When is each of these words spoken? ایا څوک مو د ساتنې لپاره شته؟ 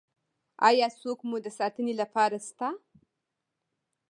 ایا 0.67 0.87
څوک 1.01 1.19
مو 1.29 1.37
د 1.45 1.47
ساتنې 1.59 1.93
لپاره 2.01 2.37
شته؟ 2.47 2.67